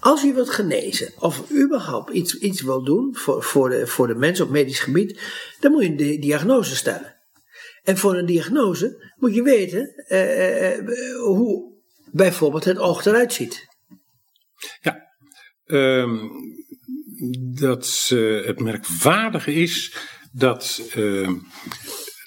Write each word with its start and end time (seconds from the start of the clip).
Als 0.00 0.24
u 0.24 0.34
wilt 0.34 0.50
genezen, 0.50 1.12
of 1.18 1.50
überhaupt 1.50 2.10
iets, 2.10 2.38
iets 2.38 2.62
wil 2.62 2.84
doen 2.84 3.16
voor, 3.16 3.42
voor, 3.42 3.68
de, 3.68 3.86
voor 3.86 4.06
de 4.06 4.14
mens 4.14 4.40
op 4.40 4.50
medisch 4.50 4.80
gebied, 4.80 5.20
dan 5.60 5.72
moet 5.72 5.82
je 5.82 5.88
een 5.88 5.96
di- 5.96 6.18
diagnose 6.18 6.76
stellen. 6.76 7.16
En 7.82 7.96
voor 7.96 8.16
een 8.16 8.26
diagnose 8.26 9.12
moet 9.16 9.34
je 9.34 9.42
weten 9.42 9.94
eh, 10.06 10.78
eh, 10.78 10.84
hoe 11.18 11.74
bijvoorbeeld 12.12 12.64
het 12.64 12.78
oog 12.78 13.04
eruit 13.04 13.32
ziet. 13.32 13.66
Ehm, 15.66 16.28
dat 17.54 18.08
eh, 18.12 18.44
het 18.44 18.60
merkwaardige 18.60 19.52
is 19.52 19.96
dat 20.32 20.90
ehm, 20.94 21.34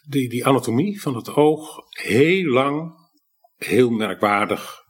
die, 0.08 0.30
die 0.30 0.46
anatomie 0.46 1.02
van 1.02 1.16
het 1.16 1.30
oog 1.30 1.76
heel 1.90 2.46
lang 2.46 3.00
heel 3.60 3.90
merkwaardig 3.90 4.84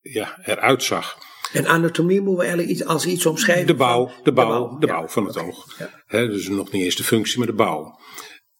ja, 0.00 0.38
eruit 0.44 0.82
zag. 0.82 1.18
En 1.52 1.66
anatomie 1.66 2.20
moeten 2.20 2.34
we 2.36 2.40
eigenlijk 2.40 2.70
iets, 2.70 2.84
als 2.84 3.06
iets 3.06 3.26
omschrijven. 3.26 3.66
De 3.66 3.74
bouw, 3.74 4.06
van- 4.06 4.20
de 4.24 4.32
bouw, 4.32 4.78
de 4.78 4.86
bouw 4.86 5.08
van 5.08 5.26
het 5.26 5.38
oog. 5.38 5.66
ja. 6.08 6.26
Dus 6.26 6.48
nog 6.48 6.72
niet 6.72 6.82
eens 6.82 6.96
de 6.96 7.04
functie, 7.04 7.38
maar 7.38 7.46
de 7.46 7.52
bouw. 7.52 7.98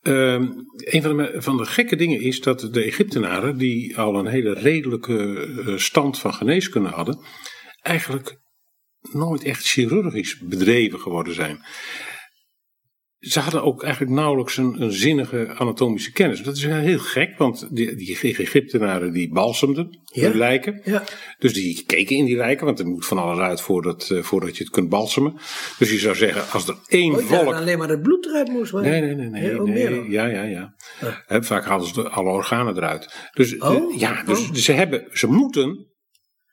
Ehm, 0.01 0.47
een 0.77 1.02
van 1.02 1.16
de, 1.16 1.34
van 1.37 1.56
de 1.56 1.64
gekke 1.64 1.97
dingen 1.97 2.20
is 2.20 2.41
dat 2.41 2.69
de 2.73 2.83
Egyptenaren, 2.83 3.56
die 3.59 3.98
al 3.98 4.14
een 4.19 4.27
hele 4.27 4.52
redelijke 4.52 5.48
eh, 5.66 5.77
stand 5.77 6.19
van 6.19 6.34
geneeskunde 6.34 6.88
hadden, 6.88 7.20
eigenlijk 7.80 8.38
nooit 9.12 9.42
echt 9.42 9.64
chirurgisch 9.66 10.38
bedreven 10.38 11.00
geworden 11.00 11.34
zijn. 11.34 11.64
Ze 13.20 13.41
hadden 13.41 13.62
ook 13.62 13.83
eigenlijk 13.83 14.12
nauwelijks 14.12 14.56
een, 14.56 14.83
een 14.83 14.92
zinnige 14.92 15.55
anatomische 15.56 16.12
kennis. 16.12 16.42
Dat 16.42 16.56
is 16.56 16.65
heel 16.65 16.98
gek, 16.98 17.38
want 17.38 17.69
die, 17.70 17.95
die 17.97 18.19
Egyptenaren 18.37 19.12
die 19.12 19.33
balsemden 19.33 19.98
Ja. 20.05 20.30
de 20.30 20.37
lijken. 20.37 20.80
Ja. 20.84 21.02
Dus 21.38 21.52
die 21.52 21.84
keken 21.87 22.16
in 22.16 22.25
die 22.25 22.37
lijken, 22.37 22.66
want 22.66 22.78
er 22.78 22.87
moet 22.87 23.06
van 23.06 23.19
alles 23.19 23.38
uit 23.38 23.61
voordat, 23.61 24.11
eh, 24.11 24.23
voordat 24.23 24.56
je 24.56 24.62
het 24.64 24.73
kunt 24.73 24.88
balsemen. 24.88 25.34
Dus 25.78 25.91
je 25.91 25.98
zou 25.98 26.14
zeggen, 26.16 26.51
als 26.52 26.69
er 26.69 26.77
één 26.89 27.12
Oh, 27.14 27.19
volk. 27.19 27.55
alleen 27.55 27.78
maar 27.78 27.89
het 27.89 28.03
bloed 28.03 28.27
eruit 28.27 28.48
moest. 28.48 28.72
maar- 28.72 28.83
Nee, 28.83 29.00
nee, 29.00 29.14
nee, 29.14 29.28
nee. 29.28 29.42
Ja, 29.53 29.62
nee 29.62 30.11
ja, 30.11 30.42
ja. 30.42 30.75
Ah. 31.28 31.42
Vaak 31.42 31.64
halen 31.64 31.87
ze 31.87 32.09
alle 32.09 32.31
organen 32.31 32.77
eruit. 32.77 33.31
Dus, 33.34 33.56
eh, 33.56 33.70
Oh, 33.70 33.98
ja, 33.98 34.22
dus 34.25 34.39
oh. 34.48 34.55
ze, 34.55 34.72
hebben, 34.72 35.05
ze 35.12 35.27
moeten 35.27 35.87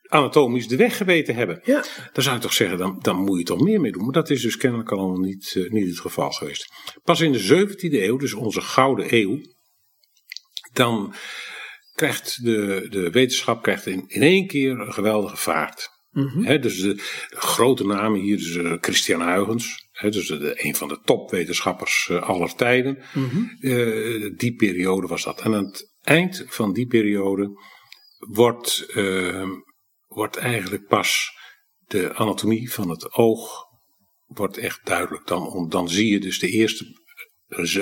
anatomisch 0.08 0.68
de 0.68 0.76
weg 0.76 0.96
geweten 0.96 1.34
hebben. 1.34 1.60
Ja. 1.64 1.84
Dan 2.12 2.22
zou 2.22 2.36
je 2.36 2.42
toch 2.42 2.52
zeggen, 2.52 2.78
dan, 2.78 2.98
dan 3.00 3.16
moet 3.16 3.38
je 3.38 3.44
toch 3.44 3.60
meer 3.60 3.80
mee 3.80 3.92
doen. 3.92 4.04
Maar 4.04 4.12
dat 4.12 4.30
is 4.30 4.42
dus 4.42 4.56
kennelijk 4.56 4.92
allemaal 4.92 5.18
niet, 5.18 5.54
eh, 5.56 5.70
niet 5.70 5.88
het 5.88 6.00
geval 6.00 6.30
geweest. 6.30 6.72
Pas 7.02 7.20
in 7.20 7.32
de 7.32 7.38
17e 7.38 8.02
eeuw, 8.02 8.16
dus 8.16 8.34
onze 8.34 8.60
gouden 8.60 9.06
eeuw, 9.08 9.40
dan 10.72 11.14
krijgt 11.94 12.44
de, 12.44 12.86
de 12.90 13.10
wetenschap 13.10 13.62
krijgt 13.62 13.86
in, 13.86 14.04
in 14.06 14.22
één 14.22 14.46
keer 14.46 14.80
een 14.80 14.92
geweldige 14.92 15.36
vaart. 15.36 15.88
Mhm. 16.10 16.60
Dus 16.60 16.80
de, 16.80 16.94
de 16.94 17.26
grote 17.30 17.86
namen 17.86 18.20
hier, 18.20 18.36
dus 18.36 18.56
eh, 18.56 18.72
Christian 18.80 19.22
Huygens, 19.22 19.88
dus 20.00 20.26
de, 20.26 20.64
een 20.64 20.74
van 20.74 20.88
de 20.88 21.00
topwetenschappers 21.04 22.08
eh, 22.10 22.22
aller 22.22 22.54
tijden. 22.54 22.98
Mhm. 23.14 24.36
Die 24.36 24.54
periode 24.54 25.06
was 25.06 25.24
dat. 25.24 25.40
En 25.40 25.54
aan 25.54 25.64
het 25.64 25.94
eind 26.02 26.44
van 26.46 26.72
die 26.72 26.86
periode 26.86 27.50
wordt, 28.18 28.86
wordt 30.18 30.36
eigenlijk 30.36 30.86
pas 30.86 31.36
de 31.86 32.14
anatomie 32.14 32.72
van 32.72 32.90
het 32.90 33.12
oog 33.12 33.66
wordt 34.26 34.56
echt 34.56 34.80
duidelijk. 34.84 35.26
Dan, 35.26 35.66
dan 35.68 35.88
zie 35.88 36.12
je 36.12 36.20
dus 36.20 36.38
de 36.38 36.48
eerste 36.48 36.96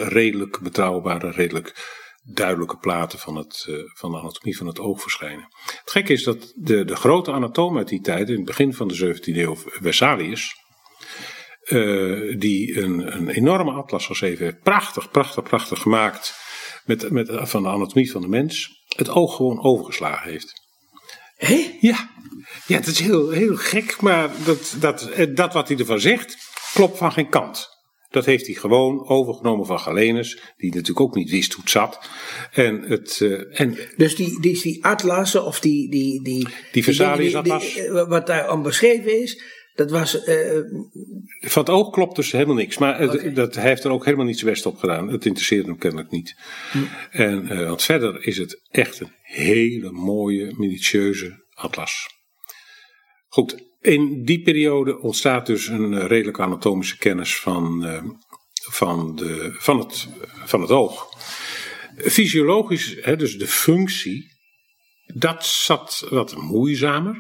redelijk 0.09 0.61
betrouwbare, 0.61 1.31
redelijk 1.31 1.95
duidelijke 2.23 2.77
platen 2.77 3.19
van, 3.19 3.37
het, 3.37 3.67
eh, 3.69 3.75
van 3.95 4.11
de 4.11 4.19
anatomie 4.19 4.57
van 4.57 4.67
het 4.67 4.79
oog 4.79 5.03
verschijnen. 5.03 5.49
Het 5.65 5.91
gekke 5.91 6.13
is 6.13 6.23
dat 6.23 6.53
de, 6.57 6.85
de 6.85 6.97
grote 6.97 7.33
anatoom 7.33 7.77
uit 7.77 7.89
die 7.89 8.01
tijd, 8.01 8.29
in 8.29 8.37
het 8.37 8.45
begin 8.45 8.75
van 8.75 8.89
de 8.89 8.95
17e 8.95 9.37
eeuw, 9.37 9.57
Vesalius, 9.57 10.55
eh, 11.63 12.39
die 12.39 12.81
een, 12.81 13.17
een 13.17 13.29
enorme 13.29 13.73
atlas 13.73 14.07
geschreven 14.07 14.45
heeft, 14.45 14.61
prachtig, 14.63 15.11
prachtig, 15.11 15.43
prachtig 15.43 15.81
gemaakt, 15.81 16.35
met, 16.85 17.11
met, 17.11 17.29
van 17.33 17.63
de 17.63 17.69
anatomie 17.69 18.11
van 18.11 18.21
de 18.21 18.29
mens, 18.29 18.85
het 18.97 19.09
oog 19.09 19.37
gewoon 19.37 19.63
overgeslagen 19.63 20.31
heeft. 20.31 20.65
Hé? 21.37 21.79
Ja, 21.81 22.11
ja 22.67 22.77
dat 22.79 22.87
is 22.87 23.01
heel, 23.01 23.31
heel 23.31 23.57
gek, 23.57 24.01
maar 24.01 24.31
dat, 24.45 24.77
dat, 24.81 25.09
eh, 25.11 25.27
dat 25.35 25.53
wat 25.53 25.69
hij 25.69 25.77
ervan 25.77 26.01
zegt, 26.01 26.37
klopt 26.75 26.99
van 26.99 27.13
geen 27.13 27.29
kant. 27.29 27.75
Dat 28.11 28.25
heeft 28.25 28.47
hij 28.47 28.55
gewoon 28.55 29.09
overgenomen 29.09 29.67
van 29.67 29.79
Galenus, 29.81 30.39
die 30.57 30.71
natuurlijk 30.71 31.01
ook 31.01 31.15
niet 31.15 31.31
wist 31.31 31.53
hoe 31.53 31.63
het 31.63 31.71
zat. 31.73 32.11
En, 32.53 32.83
het, 32.83 33.21
eh, 33.21 33.61
en 33.61 33.79
Dus 33.97 34.17
die, 34.17 34.41
die, 34.41 34.61
die 34.63 34.85
atlassen 34.85 35.45
of 35.45 35.61
die... 35.61 35.91
Die, 35.91 36.23
die, 36.23 36.47
Die 36.73 36.85
Vesalius-atlas? 36.85 37.81
Wat 38.09 38.27
daar 38.27 38.47
aan 38.47 38.63
beschreven 38.63 39.23
is, 39.23 39.43
dat 39.75 39.91
was... 39.91 40.25
eh, 40.25 40.59
van 41.41 41.63
het 41.63 41.71
oog 41.71 41.91
klopt 41.91 42.17
dus 42.17 42.33
helemaal 42.33 42.55
niks. 42.55 42.79
Maar 42.79 43.01
het- 43.01 43.35
dat, 43.37 43.55
hij 43.55 43.69
heeft 43.69 43.85
er 43.85 43.91
ook 43.91 44.05
helemaal 44.05 44.27
niet 44.27 44.39
zijn 44.39 44.51
best 44.51 44.67
op 44.67 44.77
gedaan. 44.79 45.09
Het 45.09 45.27
interesseert 45.27 45.67
hem 45.67 45.79
kennelijk 45.79 46.11
niet. 46.11 46.37
Hm. 46.73 46.79
En, 47.11 47.67
want 47.67 47.83
verder 47.83 48.27
is 48.27 48.39
het 48.39 48.61
echt 48.71 49.01
een 49.01 49.13
hele 49.23 49.91
mooie, 49.93 50.55
minutieuze 50.57 51.45
atlas. 51.55 52.15
Goed, 53.37 53.65
in 53.81 54.25
die 54.25 54.43
periode 54.43 54.99
ontstaat 55.01 55.47
dus 55.47 55.67
een 55.67 55.95
eh, 55.95 56.07
redelijke 56.07 56.43
anatomische 56.43 56.99
kennis 56.99 57.41
van, 57.41 57.85
eh, 57.85 58.03
van, 58.71 59.17
de, 59.17 59.57
van, 59.59 59.79
het, 59.79 60.09
van 60.45 60.61
het 60.61 60.71
oog. 60.71 61.09
Fysiologisch, 61.97 62.97
hè, 63.01 63.17
dus 63.17 63.39
de 63.39 63.47
functie, 63.47 64.33
dat 65.15 65.47
zat 65.47 66.07
wat 66.11 66.37
moeizamer. 66.37 67.15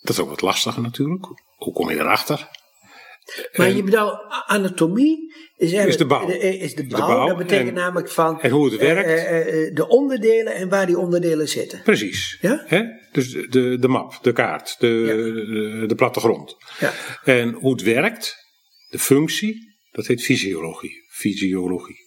Dat 0.00 0.16
is 0.16 0.22
ook 0.22 0.28
wat 0.28 0.40
lastiger 0.40 0.82
natuurlijk. 0.82 1.26
Hoe 1.56 1.72
kom 1.72 1.90
je 1.90 1.98
erachter? 1.98 2.48
Maar 3.56 3.70
je 3.70 3.82
bedoelt, 3.82 4.18
anatomie 4.46 5.34
is, 5.56 5.72
eigenlijk- 5.72 5.88
Is 5.88 5.96
de 5.96 6.06
bouw. 6.06 6.28
Is 6.28 6.74
de 6.74 6.86
De 6.86 6.96
bouw. 6.96 7.26
dat 7.26 7.36
betekent 7.36 7.68
en- 7.68 7.74
namelijk 7.74 8.10
van... 8.10 8.40
en 8.40 8.50
hoe 8.50 8.64
het 8.64 8.74
eh, 8.80 8.92
werkt. 8.92 9.08
eh, 9.08 9.66
eh, 9.66 9.74
de 9.74 9.88
onderdelen 9.88 10.54
en 10.54 10.68
waar 10.68 10.86
die 10.86 10.98
onderdelen 10.98 11.48
zitten. 11.48 11.80
Precies. 11.82 12.38
Ja? 12.40 12.62
Hè? 12.66 12.82
Dus 13.12 13.32
de, 13.32 13.76
de, 13.78 13.88
map, 13.88 14.18
de 14.22 14.32
kaart, 14.32 14.76
de, 14.78 14.88
de, 15.80 15.86
de 15.86 15.94
plattegrond. 15.94 16.56
Ja. 16.80 16.92
En 17.24 17.52
hoe 17.52 17.72
het 17.72 17.82
werkt, 17.82 18.36
de 18.88 18.98
functie, 18.98 19.74
dat 19.90 20.06
heet 20.06 20.22
fysiologie. 20.22 21.04
Fysiologie. 21.08 22.04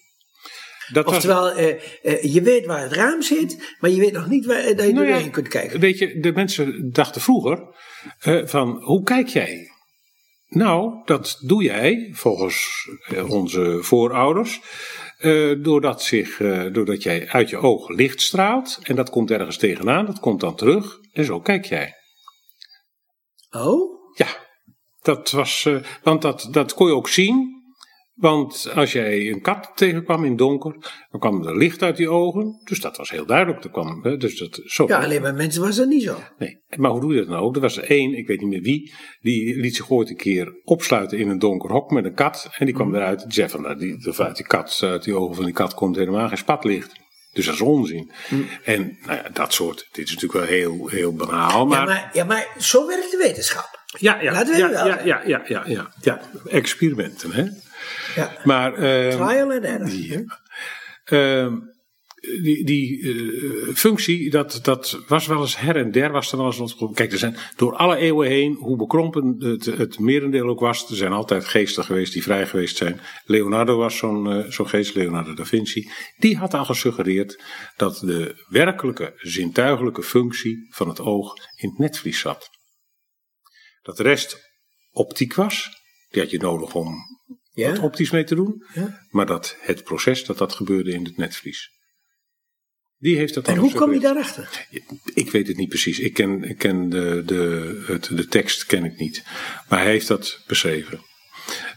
Dat 0.94 1.06
was, 1.06 1.16
Oftewel, 1.16 1.52
eh, 1.52 1.76
eh, 2.02 2.34
je 2.34 2.42
weet 2.42 2.66
waar 2.66 2.82
het 2.82 2.94
raam 2.94 3.22
zit, 3.22 3.76
maar 3.80 3.90
je 3.90 4.00
weet 4.00 4.12
nog 4.12 4.28
niet 4.30 4.46
waar, 4.46 4.60
eh, 4.60 4.78
dat 4.78 4.86
je 4.88 4.94
Nou 4.94 5.06
ja, 5.06 5.12
doorheen 5.14 5.32
kunt 5.32 5.48
kijken. 5.48 5.80
Weet 5.80 5.98
je, 5.98 6.20
de 6.20 6.32
mensen 6.32 6.92
dachten 6.92 7.22
vroeger 7.22 7.76
eh, 8.20 8.46
van, 8.46 8.82
hoe 8.84 9.04
kijk 9.04 9.28
jij? 9.28 9.69
Nou, 10.50 11.02
dat 11.06 11.38
doe 11.42 11.64
jij 11.64 12.10
volgens 12.14 12.90
eh, 13.08 13.30
onze 13.30 13.78
voorouders. 13.82 14.62
eh, 15.18 15.52
doordat, 15.58 16.04
zich, 16.04 16.40
eh, 16.42 16.66
doordat 16.72 17.04
jij 17.04 17.28
uit 17.28 17.50
je 17.50 17.58
oog 17.58 17.90
licht 17.90 18.22
straalt. 18.22 18.80
En 18.84 18.96
dat 18.96 19.10
komt 19.10 19.32
ergens 19.32 19.58
tegenaan, 19.58 20.06
dat 20.06 20.20
komt 20.20 20.40
dan 20.40 20.56
terug. 20.56 21.00
En 21.14 21.26
zo 21.26 21.40
kijk 21.40 21.66
jij. 21.66 21.96
Oh? 23.52 24.14
Ja, 24.16 24.28
dat 25.02 25.32
was. 25.32 25.68
want 26.04 26.22
dat, 26.22 26.48
dat 26.52 26.74
kon 26.74 26.88
je 26.88 26.94
ook 26.94 27.10
zien. 27.10 27.59
Want 28.20 28.72
als 28.76 28.92
jij 28.92 29.30
een 29.30 29.42
kat 29.42 29.72
tegenkwam 29.76 30.24
in 30.24 30.30
het 30.30 30.38
donker, 30.38 30.76
dan 31.12 31.20
kwam 31.20 31.46
er 31.46 31.58
licht 31.58 31.82
uit 31.82 31.98
die 31.98 32.10
ogen. 32.10 32.62
Dus 32.64 32.82
dat 32.82 32.98
was 32.98 33.10
heel 33.10 33.26
duidelijk. 33.26 33.64
Er 33.64 33.70
kwam, 33.70 34.04
hè, 34.04 34.18
dus 34.18 34.38
dat, 34.38 34.62
zo. 34.66 34.88
Ja, 34.88 35.04
alleen 35.04 35.22
bij 35.22 35.34
mensen 35.34 35.62
was 35.62 35.76
dat 35.76 35.88
niet 35.88 36.04
zo. 36.04 36.18
Nee, 36.38 36.62
maar 36.78 36.92
hoe 36.92 37.02
doe 37.02 37.14
je 37.14 37.20
dat 37.20 37.28
nou? 37.28 37.56
Er 37.56 37.62
was 37.62 37.78
er 37.78 37.84
één, 37.84 38.18
ik 38.18 38.28
weet 38.28 38.40
niet 38.40 38.50
meer 38.50 38.62
wie, 38.62 38.94
die 39.22 39.60
liet 39.60 39.76
zich 39.76 39.90
ooit 39.90 40.10
een 40.10 40.16
keer 40.16 40.60
opsluiten 40.64 41.18
in 41.18 41.30
een 41.30 41.40
donker 41.40 41.72
hok 41.72 41.92
met 41.92 42.06
een 42.06 42.14
kat. 42.14 42.50
En 42.58 42.66
die 42.66 42.76
kwam 42.76 42.96
eruit. 42.96 43.24
Die 43.24 43.34
zei 43.34 43.50
van, 43.50 43.62
nou, 43.62 43.78
die, 43.78 44.14
uit 44.18 44.36
die 44.36 44.46
kat, 44.46 44.80
uit 44.82 45.04
die 45.04 45.16
ogen 45.16 45.36
van 45.36 45.46
die 45.46 45.54
kat 45.54 45.74
komt 45.74 45.96
helemaal 45.96 46.28
geen 46.28 46.38
spatlicht. 46.38 46.92
Dus 47.34 47.46
dat 47.46 47.54
is 47.54 47.62
onzin. 47.62 48.12
En 48.64 48.98
nou 49.06 49.18
ja, 49.18 49.30
dat 49.34 49.54
soort, 49.54 49.88
dit 49.92 50.06
is 50.06 50.14
natuurlijk 50.14 50.40
wel 50.40 50.58
heel, 50.58 50.88
heel 50.88 51.14
banaal. 51.14 51.66
Maar, 51.66 51.80
Ja, 51.80 51.86
maar, 51.86 52.10
ja, 52.14 52.24
maar 52.24 52.48
zo 52.58 52.88
werkt 52.88 53.12
de 53.12 53.18
wetenschap. 53.18 53.84
ja, 54.00 54.22
ja, 54.22 54.32
Laten 54.32 54.54
we 54.54 54.60
ja, 54.60 54.86
ja, 54.86 55.02
ja, 55.04 55.22
ja, 55.26 55.64
ja, 55.66 55.94
ja, 56.02 56.22
experimenten, 56.46 57.32
hè. 57.32 57.44
Ja. 58.16 58.38
Maar, 58.44 58.74
ehm, 58.74 59.18
Trial 59.18 59.52
and 59.52 59.64
error. 59.64 59.90
ja. 59.90 60.24
Ehm, 61.04 61.56
die, 62.22 62.66
die 62.66 63.02
eh, 63.02 63.76
functie, 63.76 64.30
dat, 64.30 64.60
dat 64.62 65.00
was 65.08 65.28
wel 65.28 65.42
eens 65.42 65.58
her 65.58 65.76
en 65.76 65.92
der, 65.92 66.12
was 66.12 66.32
er 66.32 66.38
wel 66.38 66.54
eens. 66.54 66.76
Kijk, 66.94 67.12
er 67.12 67.18
zijn 67.18 67.36
door 67.56 67.76
alle 67.76 67.98
eeuwen 67.98 68.28
heen, 68.28 68.54
hoe 68.54 68.78
bekrompen 68.78 69.36
het, 69.40 69.66
het 69.66 70.00
merendeel 70.00 70.48
ook 70.48 70.60
was, 70.60 70.90
er 70.90 70.96
zijn 70.96 71.12
altijd 71.12 71.46
geesten 71.46 71.84
geweest 71.84 72.14
die 72.14 72.24
vrij 72.24 72.48
geweest 72.48 72.78
zijn. 72.78 73.00
Leonardo 73.26 73.78
was 73.78 73.98
zo'n 73.98 74.32
eh, 74.32 74.52
zo'n 74.52 74.70
geest, 74.70 74.96
Leonardo 74.96 75.34
da 75.34 75.46
Vinci. 75.46 75.90
Die 76.18 76.38
had 76.38 76.54
al 76.54 76.66
gesuggereerd 76.66 77.44
dat 77.78 78.00
de 78.00 78.46
werkelijke 78.48 79.14
zintuigelijke 79.18 80.04
functie 80.04 80.68
van 80.70 80.88
het 80.88 81.00
oog 81.00 81.34
in 81.56 81.70
het 81.70 81.78
netvlies 81.78 82.20
zat. 82.20 82.50
Dat 83.82 83.98
de 83.98 84.04
rest 84.04 84.38
optiek 84.92 85.34
was, 85.34 85.70
die 86.10 86.22
had 86.22 86.32
je 86.32 86.40
nodig 86.40 86.76
om 86.76 86.96
Ja? 87.60 87.82
optisch 87.82 88.12
mee 88.12 88.24
te 88.24 88.36
doen. 88.36 88.64
Ja. 88.74 89.06
Maar 89.10 89.26
dat 89.26 89.56
het 89.60 89.84
proces 89.84 90.26
dat 90.26 90.38
dat 90.38 90.54
gebeurde 90.54 90.92
in 90.92 91.04
het 91.04 91.18
netvlies. 91.18 91.78
Die 92.98 93.18
heeft 93.18 93.34
dat 93.34 93.48
En 93.48 93.58
hoe 93.58 93.74
kwam 93.74 93.94
je 93.94 94.00
daarachter? 94.00 94.68
Ik 95.14 95.32
weet 95.32 95.48
het 95.48 95.58
niet 95.58 95.70
precies. 95.70 96.00
Ik 96.00 96.14
ken, 96.14 96.44
ik 96.44 96.58
ken 96.58 96.90
de, 96.90 97.24
de, 97.26 97.84
het, 97.86 98.10
de 98.18 98.28
tekst 98.28 98.66
ken 98.66 98.86
ik 98.86 98.98
niet. 98.98 99.24
Maar 99.70 99.80
hij 99.80 99.92
heeft 99.92 100.08
dat 100.08 100.44
beschreven. 100.48 101.00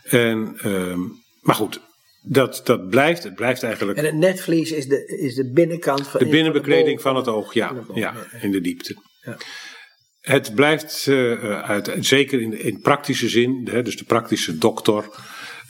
En, 0.02 0.54
ehm, 0.58 1.00
maar 1.40 1.54
goed, 1.54 1.80
dat, 2.22 2.60
dat 2.64 2.88
blijft. 2.88 3.22
Het 3.22 3.34
blijft 3.34 3.62
eigenlijk. 3.62 3.98
En 3.98 4.04
het 4.04 4.14
netvlies 4.14 4.72
is 4.72 4.86
de, 4.86 5.06
is 5.06 5.34
de 5.34 5.50
binnenkant 5.50 6.08
van 6.08 6.20
de 6.20 6.28
binnenbekleding 6.28 7.00
van 7.00 7.16
het 7.16 7.28
oog, 7.28 7.54
ja, 7.54 7.84
ja, 7.94 8.14
in 8.40 8.50
de 8.50 8.60
diepte. 8.60 8.96
Ja. 9.20 9.36
Het 10.20 10.54
blijft 10.54 11.06
uh, 11.06 11.62
uit, 11.62 11.96
zeker 12.00 12.40
in, 12.40 12.60
in 12.60 12.80
praktische 12.80 13.28
zin, 13.28 13.68
hè, 13.70 13.82
dus 13.82 13.96
de 13.96 14.04
praktische 14.04 14.58
dokter, 14.58 15.04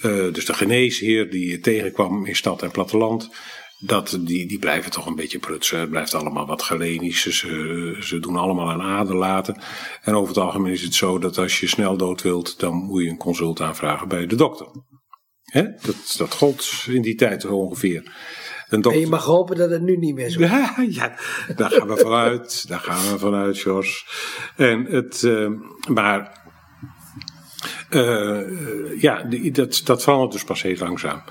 uh, 0.05 0.33
dus 0.33 0.45
de 0.45 0.55
geneesheer 0.55 1.31
die 1.31 1.51
je 1.51 1.61
tegenkwam 1.61 2.27
in 2.27 2.37
stad 2.37 2.63
en 2.63 2.71
platteland, 2.71 3.31
dat, 3.87 4.19
die, 4.21 4.47
die 4.47 4.59
blijven 4.59 4.91
toch 4.91 5.07
een 5.07 5.15
beetje 5.15 5.39
prutsen. 5.39 5.81
Het 5.81 5.91
blijft 5.91 6.15
allemaal 6.15 6.47
wat 6.47 6.63
galenisch. 6.63 7.23
Ze, 7.23 7.97
ze 8.01 8.19
doen 8.19 8.37
allemaal 8.37 8.71
aan 8.71 8.83
aderlaten. 8.83 9.61
En 10.03 10.15
over 10.15 10.29
het 10.29 10.45
algemeen 10.45 10.73
is 10.73 10.83
het 10.83 10.95
zo 10.95 11.19
dat 11.19 11.39
als 11.39 11.61
je 11.61 11.67
snel 11.67 11.97
dood 11.97 12.23
wilt, 12.23 12.61
dan 12.61 12.75
moet 12.75 13.03
je 13.03 13.09
een 13.09 13.17
consult 13.17 13.61
aanvragen 13.61 14.09
bij 14.09 14.27
de 14.27 14.37
dokter. 14.37 14.67
Hè? 15.43 15.63
Dat, 15.63 16.15
dat 16.17 16.35
gold 16.35 16.85
in 16.87 17.03
die 17.03 17.15
tijd 17.15 17.45
ongeveer. 17.45 18.03
Dokter... 18.69 18.93
En 18.93 19.01
je 19.01 19.07
mag 19.07 19.25
hopen 19.25 19.57
dat 19.57 19.71
het 19.71 19.83
nu 19.83 19.97
niet 19.97 20.15
meer 20.15 20.31
zo 20.31 20.41
is. 20.41 20.49
Ja, 20.49 20.75
ja 20.89 21.19
daar 21.57 21.71
gaan 21.71 21.89
we 21.89 21.97
vanuit. 21.97 22.69
daar 22.69 22.81
gaan 22.81 23.13
we 23.13 23.19
vanuit, 23.19 23.59
Jos. 23.59 24.07
En 24.57 24.85
het, 24.85 25.23
uh, 25.23 25.51
maar 25.89 26.42
uh, 27.95 29.01
ja, 29.01 29.23
dat, 29.53 29.81
dat 29.85 30.03
verandert 30.03 30.33
dus 30.33 30.45
pas 30.45 30.63
heel 30.63 30.77
langzaam. 30.79 31.23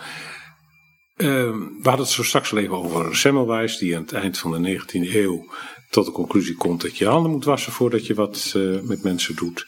Uh, 1.18 1.28
we 1.58 1.80
hadden 1.84 2.06
het 2.06 2.14
zo 2.14 2.24
straks 2.24 2.52
al 2.52 2.58
even 2.58 2.76
over 2.76 3.16
Semmelweis, 3.16 3.78
die 3.78 3.96
aan 3.96 4.02
het 4.02 4.14
eind 4.14 4.38
van 4.38 4.64
de 4.64 4.80
19e 4.80 5.16
eeuw 5.16 5.54
tot 5.90 6.06
de 6.06 6.12
conclusie 6.12 6.56
komt 6.56 6.82
dat 6.82 6.98
je 6.98 7.06
handen 7.06 7.32
moet 7.32 7.46
wassen 7.46 7.72
voordat 7.72 8.08
je 8.08 8.14
wat 8.14 8.54
uh, 8.58 8.82
met 8.82 9.04
mensen 9.04 9.36
doet. 9.36 9.66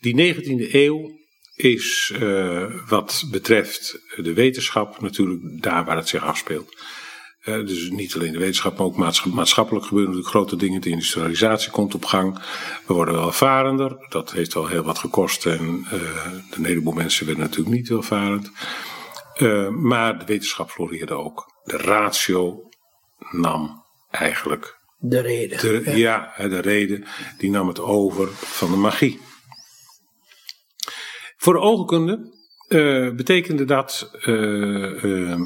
Die 0.00 0.34
19e 0.34 0.72
eeuw 0.72 1.24
is 1.54 2.14
wat 2.88 3.24
betreft 3.30 3.98
de 4.16 4.32
wetenschap 4.32 5.00
natuurlijk 5.00 5.62
daar 5.62 5.84
waar 5.84 5.96
het 5.96 6.08
zich 6.08 6.24
afspeelt. 6.24 6.76
Dus 7.46 7.90
niet 7.90 8.14
alleen 8.14 8.32
de 8.32 8.38
wetenschap, 8.38 8.78
maar 8.78 8.86
ook 8.86 8.96
maatschappelijk 9.24 9.84
gebeuren 9.84 10.10
natuurlijk 10.10 10.36
grote 10.36 10.56
dingen. 10.56 10.80
De 10.80 10.90
industrialisatie 10.90 11.70
komt 11.70 11.94
op 11.94 12.04
gang. 12.04 12.38
We 12.86 12.94
worden 12.94 13.14
welvarender. 13.14 14.06
Dat 14.08 14.32
heeft 14.32 14.54
wel 14.54 14.66
heel 14.66 14.82
wat 14.82 14.98
gekost. 14.98 15.46
En 15.46 15.86
uh, 15.92 16.00
een 16.50 16.64
heleboel 16.64 16.92
mensen 16.92 17.26
werden 17.26 17.44
natuurlijk 17.44 17.76
niet 17.76 17.88
welvarend. 17.88 18.50
Uh, 19.38 19.68
maar 19.68 20.18
de 20.18 20.24
wetenschap 20.24 20.70
floreerde 20.70 21.14
ook. 21.14 21.52
De 21.64 21.76
ratio 21.76 22.68
nam 23.30 23.84
eigenlijk. 24.10 24.78
De 24.98 25.20
reden. 25.20 25.58
De, 25.58 25.82
ja. 25.84 26.32
ja, 26.36 26.48
de 26.48 26.60
reden. 26.60 27.04
Die 27.38 27.50
nam 27.50 27.68
het 27.68 27.80
over 27.80 28.28
van 28.32 28.70
de 28.70 28.76
magie. 28.76 29.20
Voor 31.36 31.52
de 31.52 31.60
oogkunde 31.60 32.34
uh, 32.68 33.14
betekende 33.14 33.64
dat. 33.64 34.10
Uh, 34.20 35.40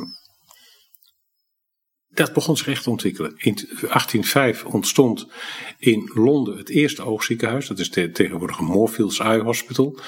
dat 2.24 2.32
begon 2.32 2.56
zich 2.56 2.68
echt 2.68 2.82
te 2.82 2.90
ontwikkelen. 2.90 3.32
In 3.36 3.54
1805 3.54 4.64
ontstond 4.64 5.26
in 5.78 6.10
Londen 6.14 6.56
het 6.56 6.68
eerste 6.68 7.02
oogziekenhuis. 7.02 7.66
Dat 7.66 7.78
is 7.78 7.90
te, 7.90 8.10
tegenwoordig 8.10 8.58
een 8.58 8.64
Moorfields 8.64 9.18
Eye 9.18 9.42
Hospital. 9.42 9.98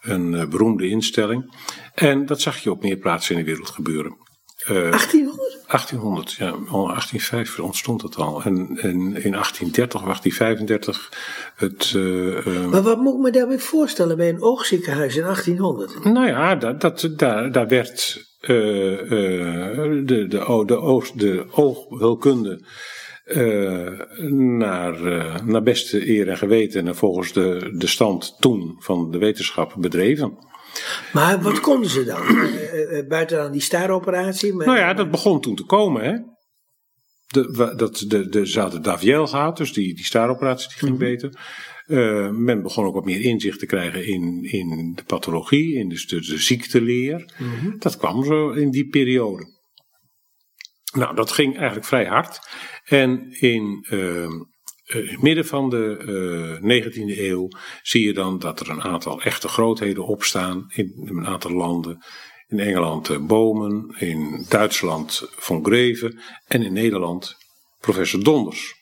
Een 0.00 0.32
uh, 0.32 0.48
beroemde 0.48 0.88
instelling. 0.88 1.54
En 1.94 2.26
dat 2.26 2.40
zag 2.40 2.58
je 2.58 2.70
op 2.70 2.82
meer 2.82 2.96
plaatsen 2.96 3.34
in 3.34 3.44
de 3.44 3.50
wereld 3.50 3.70
gebeuren. 3.70 4.16
Uh, 4.62 4.68
1800? 4.68 5.64
1800, 5.66 6.32
ja. 6.32 6.48
Al 6.48 6.86
1805 6.86 7.58
ontstond 7.58 8.02
het 8.02 8.16
al. 8.16 8.42
En, 8.42 8.54
en 8.76 9.00
in 9.00 9.32
1830 9.32 10.00
of 10.00 10.06
1835 10.06 11.12
het... 11.56 11.92
Uh, 11.96 12.66
maar 12.66 12.82
wat 12.82 12.98
moet 12.98 13.14
ik 13.14 13.20
me 13.20 13.30
daarbij 13.30 13.58
voorstellen 13.58 14.16
bij 14.16 14.28
een 14.28 14.42
oogziekenhuis 14.42 15.16
in 15.16 15.22
1800? 15.22 16.04
Nou 16.04 16.26
ja, 16.26 16.54
dat, 16.54 16.80
dat, 16.80 17.08
daar, 17.16 17.52
daar 17.52 17.68
werd 17.68 18.28
de, 18.40 20.02
de, 20.04 20.26
de, 20.28 20.78
oog, 20.80 21.10
de 21.10 21.46
oogheelkunde 21.50 22.64
uh, 23.24 24.00
naar, 24.58 25.00
uh, 25.00 25.40
naar 25.42 25.62
beste 25.62 26.08
eer 26.08 26.28
en 26.28 26.36
geweten 26.36 26.86
en 26.86 26.96
volgens 26.96 27.32
de, 27.32 27.74
de 27.76 27.86
stand 27.86 28.36
toen 28.40 28.76
van 28.78 29.10
de 29.10 29.18
wetenschap 29.18 29.74
bedreven. 29.78 30.38
Maar 31.12 31.42
wat 31.42 31.60
konden 31.60 31.90
ze 31.90 32.04
dan? 32.04 32.22
Uh, 32.22 33.08
buiten 33.08 33.36
dan 33.36 33.52
die 33.52 33.60
staaroperatie? 33.60 34.54
Nou 34.54 34.78
ja, 34.78 34.94
dat 34.94 35.10
begon 35.10 35.40
toen 35.40 35.54
te 35.54 35.64
komen. 35.64 36.04
Hè? 36.04 36.16
De, 37.26 37.74
dat, 37.76 38.04
de, 38.08 38.28
de, 38.28 38.46
ze 38.46 38.60
hadden 38.60 38.82
Daviel 38.82 39.26
gehad, 39.26 39.56
dus 39.56 39.72
die, 39.72 39.94
die 39.94 40.04
staaroperatie 40.04 40.68
die 40.68 40.78
ging 40.78 40.90
mm 40.90 40.98
-hmm. 40.98 41.08
beter. 41.08 41.30
Uh, 41.90 42.30
men 42.30 42.62
begon 42.62 42.84
ook 42.84 42.94
wat 42.94 43.04
meer 43.04 43.20
inzicht 43.20 43.58
te 43.58 43.66
krijgen 43.66 44.06
in, 44.06 44.44
in 44.44 44.92
de 44.94 45.04
pathologie, 45.04 45.74
in 45.74 45.88
dus 45.88 46.06
de, 46.06 46.20
de 46.20 46.38
ziekteleer. 46.38 47.34
Mm 47.38 47.50
-hmm. 47.50 47.78
Dat 47.78 47.96
kwam 47.96 48.24
zo 48.24 48.50
in 48.50 48.70
die 48.70 48.88
periode. 48.88 49.58
Nou, 50.94 51.14
dat 51.14 51.32
ging 51.32 51.56
eigenlijk 51.56 51.86
vrij 51.86 52.06
hard. 52.06 52.40
En 52.84 53.26
in 53.40 53.86
uh, 53.90 54.28
in 54.94 55.06
het 55.06 55.22
midden 55.22 55.46
van 55.46 55.70
de 55.70 56.60
uh, 56.62 56.82
19e 56.82 57.18
eeuw 57.18 57.48
zie 57.82 58.06
je 58.06 58.12
dan 58.12 58.38
dat 58.38 58.60
er 58.60 58.70
een 58.70 58.82
aantal 58.82 59.22
echte 59.22 59.48
grootheden 59.48 60.06
opstaan 60.06 60.64
in 60.68 60.92
een 61.04 61.26
aantal 61.26 61.52
landen. 61.52 62.04
In 62.46 62.58
Engeland 62.58 63.26
Bomen, 63.26 63.94
in 63.98 64.46
Duitsland 64.48 65.22
Von 65.30 65.64
Greve 65.64 66.20
en 66.46 66.62
in 66.62 66.72
Nederland 66.72 67.36
professor 67.80 68.24
Donders. 68.24 68.79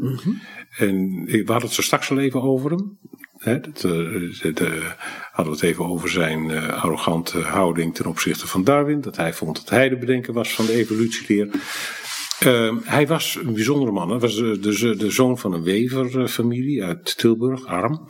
Mm 0.00 0.18
-hmm. 0.22 0.40
En 0.76 1.24
we 1.24 1.42
hadden 1.46 1.62
het 1.62 1.72
zo 1.72 1.82
straks 1.82 2.10
al 2.10 2.18
even 2.18 2.42
over 2.42 2.70
hem. 2.70 2.98
He, 3.38 3.60
dat, 3.60 3.80
de, 3.80 4.92
hadden 5.32 5.54
we 5.54 5.60
het 5.60 5.62
even 5.62 5.84
over 5.84 6.08
zijn 6.08 6.50
uh, 6.50 6.82
arrogante 6.82 7.38
houding 7.40 7.94
ten 7.94 8.06
opzichte 8.06 8.46
van 8.46 8.64
Darwin. 8.64 9.00
Dat 9.00 9.16
hij 9.16 9.32
vond 9.32 9.56
dat 9.56 9.68
hij 9.68 9.88
de 9.88 9.96
bedenker 9.96 10.32
was 10.32 10.54
van 10.54 10.66
de 10.66 10.72
evolutieleer. 10.72 11.48
Uh, 12.46 12.76
hij 12.84 13.06
was 13.06 13.38
een 13.42 13.54
bijzondere 13.54 13.92
man. 13.92 14.10
Hij 14.10 14.18
was 14.18 14.36
de, 14.36 14.58
de, 14.58 14.96
de 14.96 15.10
zoon 15.10 15.38
van 15.38 15.52
een 15.52 15.62
weverfamilie 15.62 16.84
uit 16.84 17.18
Tilburg, 17.18 17.66
arm. 17.66 18.06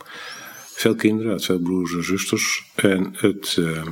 Veel 0.73 0.95
kinderen, 0.95 1.31
uit 1.31 1.45
veel 1.45 1.59
broers 1.59 1.93
en 1.93 2.03
zusters. 2.03 2.63
En 2.75 3.13
het. 3.17 3.55
Uh, 3.59 3.85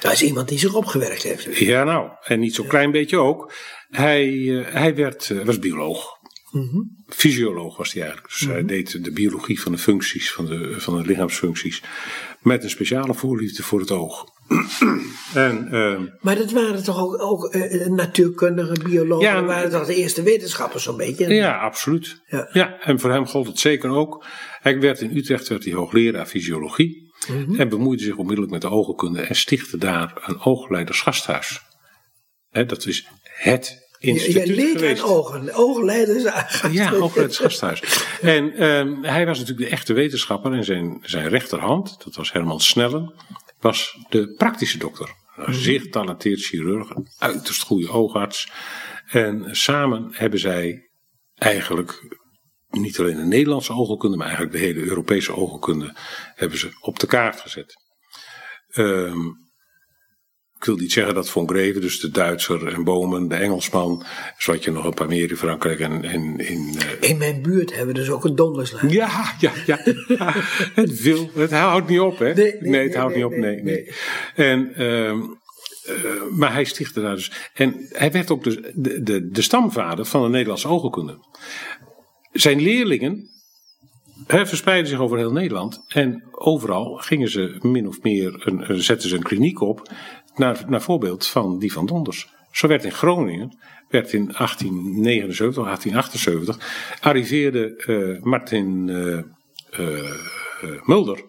dat 0.00 0.12
is 0.12 0.22
iemand 0.22 0.48
die 0.48 0.58
zich 0.58 0.74
opgewerkt 0.74 1.22
heeft. 1.22 1.56
Ja, 1.56 1.84
nou, 1.84 2.10
en 2.22 2.40
niet 2.40 2.54
zo'n 2.54 2.66
klein 2.66 2.90
beetje 2.90 3.18
ook. 3.18 3.52
Hij, 3.90 4.28
uh, 4.28 4.66
hij 4.68 4.94
werd, 4.94 5.44
was 5.44 5.58
bioloog. 5.58 6.11
Mm 6.52 6.68
-hmm. 6.68 7.04
Fysioloog 7.06 7.76
was 7.76 7.92
hij 7.92 8.02
eigenlijk. 8.02 8.32
Dus 8.32 8.40
mm 8.40 8.48
-hmm. 8.48 8.56
hij 8.56 8.66
deed 8.66 9.04
de 9.04 9.12
biologie 9.12 9.60
van 9.60 9.72
de 9.72 9.78
functies, 9.78 10.32
van 10.32 10.46
de, 10.46 10.74
van 10.80 10.96
de 10.96 11.06
lichaamsfuncties. 11.06 11.82
Met 12.40 12.62
een 12.62 12.70
speciale 12.70 13.14
voorliefde 13.14 13.62
voor 13.62 13.80
het 13.80 13.90
oog. 13.90 14.24
en, 15.34 15.68
uh, 15.70 16.00
maar 16.20 16.36
dat 16.36 16.50
waren 16.50 16.84
toch 16.84 17.00
ook, 17.00 17.22
ook 17.22 17.54
uh, 17.54 17.86
natuurkundige 17.86 18.82
biologen? 18.82 19.26
Ja, 19.26 19.34
dat 19.34 19.44
waren 19.44 19.70
toch 19.70 19.86
de 19.86 19.94
eerste 19.94 20.22
wetenschappers 20.22 20.82
zo'n 20.82 20.96
beetje? 20.96 21.34
Ja, 21.34 21.58
absoluut. 21.58 22.22
Ja. 22.26 22.48
ja, 22.52 22.80
en 22.80 23.00
voor 23.00 23.10
hem 23.10 23.26
gold 23.26 23.46
het 23.46 23.58
zeker 23.58 23.90
ook. 23.90 24.24
Hij 24.60 24.80
werd 24.80 25.00
in 25.00 25.16
Utrecht 25.16 25.48
werd 25.48 25.64
hij 25.64 25.72
hoogleraar 25.72 26.26
fysiologie. 26.26 27.10
Mm 27.28 27.44
-hmm. 27.44 27.60
En 27.60 27.68
bemoeide 27.68 28.02
zich 28.02 28.16
onmiddellijk 28.16 28.52
met 28.52 28.62
de 28.62 28.70
oogkunde 28.70 29.20
en 29.20 29.36
stichtte 29.36 29.76
daar 29.76 30.22
een 30.26 30.40
oogleidersgasthuis. 30.40 31.60
He, 32.48 32.66
dat 32.66 32.86
is 32.86 33.08
het 33.22 33.82
instituut 34.02 34.46
je, 34.46 34.62
je 34.62 34.72
geweest. 34.72 35.02
ogen, 35.02 35.54
oogleiders 35.54 36.22
Ja, 36.70 36.92
oogleidersgasthuis. 37.02 37.82
en 38.20 38.62
um, 38.62 39.04
hij 39.04 39.26
was 39.26 39.38
natuurlijk 39.38 39.68
de 39.68 39.74
echte 39.74 39.92
wetenschapper 39.92 40.52
en 40.52 40.64
zijn, 40.64 40.98
zijn 41.02 41.28
rechterhand, 41.28 42.04
dat 42.04 42.14
was 42.14 42.32
Herman 42.32 42.60
Snellen, 42.60 43.14
was 43.60 43.96
de 44.08 44.34
praktische 44.36 44.78
dokter. 44.78 45.14
Een 45.36 45.54
zeer 45.54 45.80
getalenteerd 45.80 46.40
chirurg, 46.40 46.90
een 46.90 47.08
uiterst 47.18 47.62
goede 47.62 47.90
oogarts. 47.90 48.48
En 49.08 49.48
samen 49.50 50.08
hebben 50.12 50.38
zij 50.38 50.90
eigenlijk 51.34 52.20
niet 52.70 52.98
alleen 52.98 53.16
de 53.16 53.24
Nederlandse 53.24 53.72
oogkunde, 53.72 54.16
maar 54.16 54.26
eigenlijk 54.26 54.56
de 54.56 54.62
hele 54.62 54.80
Europese 54.80 55.36
oogkunde 55.36 55.94
hebben 56.34 56.58
ze 56.58 56.68
op 56.80 56.98
de 56.98 57.06
kaart 57.06 57.40
gezet. 57.40 57.74
Um, 58.74 59.41
ik 60.62 60.68
wil 60.68 60.76
niet 60.76 60.92
zeggen 60.92 61.14
dat 61.14 61.30
Von 61.30 61.48
Greven, 61.48 61.80
dus 61.80 62.00
de 62.00 62.10
Duitser 62.10 62.66
en 62.66 62.84
Bomen, 62.84 63.28
de 63.28 63.34
Engelsman, 63.34 64.04
zo 64.38 64.52
had 64.52 64.64
je 64.64 64.70
nog 64.70 64.84
een 64.84 64.94
paar 64.94 65.08
meer 65.08 65.30
in 65.30 65.36
Frankrijk 65.36 65.80
en, 65.80 66.04
en 66.04 66.38
in... 66.38 66.74
Uh... 66.74 67.10
In 67.10 67.18
mijn 67.18 67.42
buurt 67.42 67.70
hebben 67.70 67.94
we 67.94 68.00
dus 68.00 68.10
ook 68.10 68.24
een 68.24 68.34
donderslag. 68.34 68.90
Ja, 68.90 69.34
ja, 69.38 69.52
ja. 69.66 69.78
het 70.82 71.00
wil, 71.00 71.30
het 71.34 71.50
houdt 71.50 71.88
niet 71.88 72.00
op, 72.00 72.18
hè? 72.18 72.34
Nee, 72.34 72.54
nee, 72.60 72.70
nee 72.70 72.82
het 72.82 72.94
houdt 72.94 73.14
niet 73.14 73.24
op, 73.24 73.36
nee, 73.36 73.62
nee. 73.62 73.92
En, 74.34 74.82
um, 74.82 75.40
uh, 75.88 76.22
maar 76.30 76.52
hij 76.52 76.64
stichtte 76.64 77.00
daar 77.00 77.14
dus. 77.14 77.32
En 77.54 77.86
hij 77.88 78.12
werd 78.12 78.30
ook 78.30 78.44
de, 78.44 78.72
de, 78.74 79.02
de, 79.02 79.28
de 79.28 79.42
stamvader 79.42 80.04
van 80.04 80.22
de 80.22 80.28
Nederlandse 80.28 80.68
oogkunde. 80.68 81.18
Zijn 82.32 82.60
leerlingen 82.60 83.30
hij 84.26 84.46
verspreidde 84.46 84.88
zich 84.88 84.98
over 84.98 85.18
heel 85.18 85.32
Nederland. 85.32 85.84
En 85.88 86.24
overal 86.30 86.96
gingen 86.96 87.30
ze 87.30 87.56
min 87.60 87.88
of 87.88 88.02
meer 88.02 88.46
een, 88.46 88.82
zetten 88.82 89.08
ze 89.08 89.16
een 89.16 89.22
kliniek 89.22 89.60
op 89.60 89.92
naar, 90.34 90.64
naar 90.68 90.82
voorbeeld 90.82 91.26
van 91.26 91.58
die 91.58 91.72
van 91.72 91.86
Donders. 91.86 92.34
Zo 92.50 92.68
werd 92.68 92.84
in 92.84 92.92
Groningen 92.92 93.58
werd 93.92 94.12
in 94.12 94.24
1879, 94.24 95.64
1878, 95.64 96.98
arriveerde 97.00 97.76
eh, 97.76 98.22
Martin 98.22 98.88
eh, 98.88 99.18
eh, 99.70 100.10
Mulder, 100.84 101.24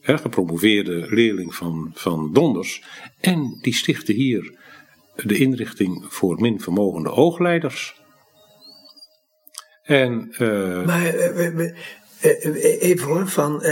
hè, 0.00 0.18
gepromoveerde 0.18 1.06
leerling 1.08 1.54
van, 1.54 1.90
van 1.94 2.32
Donders, 2.32 2.82
en 3.20 3.58
die 3.60 3.74
stichtte 3.74 4.12
hier 4.12 4.58
de 5.16 5.38
inrichting 5.38 6.04
voor 6.08 6.40
minvermogende 6.40 7.10
oogleiders. 7.10 8.00
En, 9.82 10.34
maar 10.86 11.04
even 12.80 13.06
hoor, 13.06 13.28
van 13.28 13.62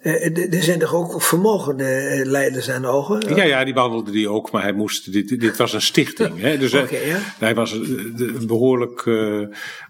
er 0.00 0.62
zijn 0.62 0.78
toch 0.78 0.94
ook 0.94 1.22
vermogende 1.22 1.84
eh, 1.84 2.26
leiders 2.26 2.70
aan 2.70 2.82
de 2.82 2.88
ogen? 2.88 3.34
Ja, 3.34 3.44
ja, 3.44 3.64
die 3.64 3.74
behandelde 3.74 4.10
die 4.10 4.28
ook, 4.28 4.50
maar 4.50 4.62
hij 4.62 4.72
moest, 4.72 5.12
dit, 5.12 5.40
dit 5.40 5.56
was 5.56 5.72
een 5.72 5.82
stichting. 5.82 6.40
Hè? 6.40 6.58
Dus 6.58 6.74
okay, 6.74 7.06
ja. 7.06 7.18
hij 7.38 7.54
was 7.54 7.72
een 7.72 8.44
behoorlijk, 8.46 9.04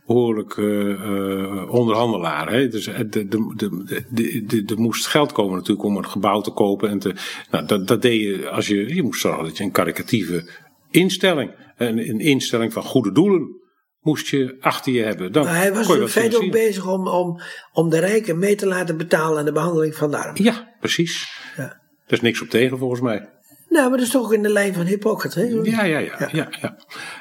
behoorlijk 0.06 0.56
uh, 0.56 1.74
onderhandelaar. 1.74 2.52
Hè? 2.52 2.68
Dus 2.68 2.86
er 2.86 3.10
de, 3.10 3.28
de, 3.28 4.04
de, 4.46 4.64
de, 4.64 4.76
moest 4.76 5.06
geld 5.06 5.32
komen 5.32 5.54
natuurlijk 5.54 5.86
om 5.86 5.96
een 5.96 6.06
gebouw 6.06 6.40
te 6.40 6.50
kopen. 6.50 6.88
En 6.88 6.98
te, 6.98 7.14
nou, 7.50 7.66
dat, 7.66 7.88
dat 7.88 8.02
deed 8.02 8.20
je 8.20 8.48
als 8.48 8.66
je, 8.66 8.94
je 8.94 9.02
moest 9.02 9.20
zorgen 9.20 9.44
dat 9.44 9.56
je 9.56 9.64
een 9.64 9.70
karikatieve 9.70 10.44
instelling, 10.90 11.50
een, 11.76 12.08
een 12.08 12.20
instelling 12.20 12.72
van 12.72 12.82
goede 12.82 13.12
doelen 13.12 13.56
moest 14.00 14.28
je 14.28 14.56
achter 14.60 14.92
je 14.92 15.02
hebben. 15.02 15.32
Dan 15.32 15.44
maar 15.44 15.56
hij 15.56 15.74
was 15.74 15.88
in 15.88 16.08
feite 16.08 16.36
ook 16.36 16.50
bezig 16.50 16.86
om, 16.86 17.08
om, 17.08 17.40
om 17.72 17.90
de 17.90 17.98
rijken 17.98 18.38
mee 18.38 18.54
te 18.54 18.66
laten 18.66 18.96
betalen 18.96 19.38
aan 19.38 19.44
de 19.44 19.52
behandeling 19.52 19.94
van 19.94 20.10
de 20.10 20.16
armen. 20.16 20.42
Ja, 20.42 20.74
precies. 20.80 21.40
Ja. 21.56 21.80
Er 22.06 22.12
is 22.12 22.20
niks 22.20 22.42
op 22.42 22.48
tegen 22.48 22.78
volgens 22.78 23.00
mij. 23.00 23.28
Nou, 23.68 23.88
maar 23.88 23.98
dat 23.98 24.06
is 24.06 24.12
toch 24.12 24.32
in 24.32 24.42
de 24.42 24.48
lijn 24.48 24.74
van 24.74 24.86
Hippocrates? 24.86 25.52
Ja, 25.62 25.84
ja, 25.84 25.98
ja. 25.98 26.28
ja. 26.32 26.48
ja, 26.60 26.76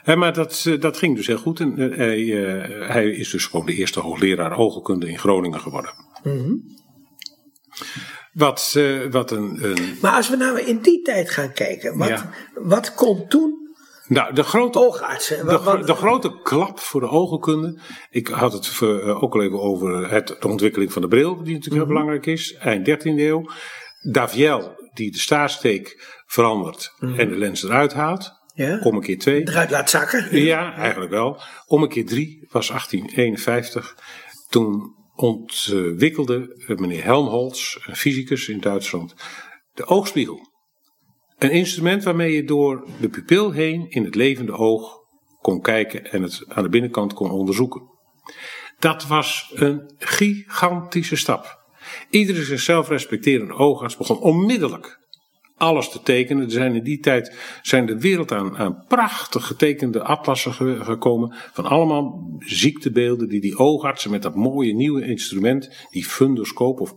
ja. 0.06 0.16
maar 0.16 0.34
dat, 0.34 0.64
eh, 0.68 0.80
dat 0.82 0.98
ging 0.98 1.16
dus 1.16 1.28
heel 1.28 1.38
goed. 1.38 1.60
En, 1.60 1.80
uh, 1.82 1.98
hij, 1.98 2.20
uh, 2.20 2.90
hij 2.90 3.10
is 3.10 3.30
dus 3.30 3.46
gewoon 3.46 3.66
de 3.66 3.74
eerste 3.74 4.00
hoogleraar 4.00 4.58
oogkunde 4.58 5.10
in 5.10 5.20
Groningen 5.20 5.60
geworden. 5.60 5.92
Mm 6.24 6.38
-hmm. 6.38 6.76
Wat, 8.34 8.74
uh, 8.78 9.12
wat 9.12 9.32
een, 9.32 9.64
een, 9.64 9.98
Maar 10.02 10.12
als 10.16 10.30
we 10.30 10.36
nou 10.36 10.60
in 10.60 10.80
die 10.82 11.02
tijd 11.02 11.30
gaan 11.30 11.54
kijken, 11.54 11.98
wat, 11.98 12.26
wat 12.54 12.94
kon 12.94 13.28
toen 13.28 13.67
nou, 14.08 14.34
de 14.34 14.44
grote, 14.44 14.80
oogartsen. 14.80 15.46
De, 15.46 15.84
de, 15.86 15.94
grote 15.94 16.40
klap 16.44 16.80
voor 16.80 17.02
de 17.02 17.10
oogkunde. 17.10 17.80
Ik 18.10 18.28
had 18.28 18.54
het 18.54 18.80
uh, 18.84 19.24
ook 19.24 19.34
al 19.34 19.42
even 19.42 19.62
over 19.62 20.12
het, 20.12 20.28
de 20.28 20.48
ontwikkeling 20.48 20.94
van 20.94 21.02
de 21.02 21.08
bril, 21.08 21.36
die 21.36 21.54
natuurlijk 21.54 21.74
heel 21.74 21.84
mhm. 21.84 21.94
belangrijk 21.94 22.26
is. 22.26 22.56
Eind 22.56 22.90
13e 22.90 23.04
eeuw. 23.04 23.50
Daviel, 24.12 24.76
die 24.94 25.12
de 25.12 25.20
staarsteek 25.20 26.16
verandert 26.26 26.94
mhm. 27.00 27.20
en 27.20 27.30
de 27.30 27.38
lens 27.38 27.64
eruit 27.64 27.94
haalt. 27.94 28.32
Ja. 28.54 28.80
Om 28.84 28.96
een 28.96 29.02
keer 29.02 29.20
twee. 29.20 29.48
Eruit 29.48 29.72
laat 29.72 29.90
zakken. 29.90 30.40
Ja, 30.40 30.76
eigenlijk 30.76 31.12
wel. 31.12 31.42
Om 31.66 31.84
een 31.84 31.90
keer 31.90 32.06
drie 32.06 32.48
was 32.52 32.68
1851. 32.68 33.98
Toen 34.50 34.96
ontwikkelde 35.16 36.66
meneer 36.76 37.04
Helmholtz, 37.04 37.78
een 37.86 37.96
fysicus 37.96 38.48
in 38.48 38.60
Duitsland, 38.60 39.16
de 39.74 39.86
oogspiegel. 39.86 40.56
Een 41.38 41.52
instrument 41.52 42.04
waarmee 42.04 42.34
je 42.34 42.44
door 42.44 42.88
de 43.00 43.10
pupil 43.10 43.52
heen 43.52 43.90
in 43.90 44.04
het 44.04 44.16
levende 44.16 44.52
oog 44.52 44.98
kon 45.42 45.62
kijken 45.62 46.12
en 46.12 46.22
het 46.22 46.46
aan 46.48 46.64
de 46.64 46.70
binnenkant 46.70 47.14
kon 47.14 47.32
onderzoeken. 47.32 47.82
Dat 48.80 49.08
was 49.08 49.52
een 49.54 49.94
gigantische 49.98 51.16
stap. 51.16 51.66
Iedere 52.10 52.44
zichzelf 52.44 52.90
respecterende 52.90 53.54
oogarts 53.54 53.98
begon 53.98 54.20
onmiddellijk 54.20 55.00
alles 55.58 55.90
te 55.90 56.02
tekenen. 56.02 56.44
Er 56.44 56.52
zijn 56.52 56.76
in 56.76 56.84
die 56.84 57.00
tijd 57.00 57.36
zijn 57.62 57.86
de 57.86 58.00
wereld 58.00 58.32
aan, 58.32 58.58
aan 58.58 58.84
prachtig 58.88 59.48
getekende 59.48 60.04
atlassen 60.04 60.54
gekomen. 60.84 61.36
Van 61.54 61.66
allemaal 61.66 62.38
ziektebeelden 62.40 63.30
die 63.30 63.42
die 63.42 63.58
oogartsen 63.58 64.12
met 64.12 64.22
dat 64.22 64.36
mooie 64.36 64.74
nieuwe 64.74 65.06
instrument, 65.06 65.88
die 65.90 66.06
fundoscoop 66.06 66.80
of 66.80 66.94